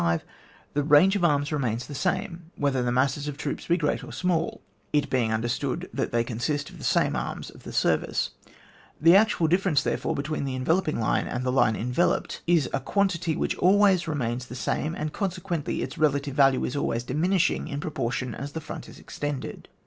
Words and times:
345) 0.01 0.35
the 0.73 0.83
range 0.83 1.15
of 1.15 1.23
arms 1.23 1.51
remains 1.51 1.85
the 1.85 1.93
same, 1.93 2.49
whether 2.55 2.81
the 2.81 2.91
masses 2.91 3.27
of 3.27 3.37
troops 3.37 3.67
be 3.67 3.77
great 3.77 4.03
or 4.03 4.11
small 4.11 4.59
(it 4.91 5.11
being 5.11 5.29
imderstood 5.29 5.87
that 5.93 6.11
they 6.11 6.23
con 6.23 6.39
sist 6.39 6.71
of 6.71 6.79
the 6.79 6.83
same 6.83 7.15
arms 7.15 7.51
of 7.51 7.61
the 7.61 7.71
service), 7.71 8.31
the 8.99 9.15
actual 9.15 9.47
difference, 9.47 9.83
therefore, 9.83 10.15
between 10.15 10.43
the 10.43 10.55
enveloping 10.55 10.99
line 10.99 11.27
and 11.27 11.43
the 11.43 11.51
line 11.51 11.75
enveloped, 11.75 12.41
is 12.47 12.67
a 12.73 12.79
quantity 12.79 13.35
which 13.35 13.53
always 13.57 14.07
remains 14.07 14.47
the 14.47 14.55
same; 14.55 14.95
and, 14.95 15.13
consequently, 15.13 15.83
its 15.83 15.99
relative 15.99 16.33
value 16.33 16.65
is 16.65 16.75
always 16.75 17.03
diminishing 17.03 17.67
in 17.67 17.79
proportion 17.79 18.33
as 18.33 18.53
the 18.53 18.59
front 18.59 18.89
is 18.89 18.97
extended. 18.97 19.67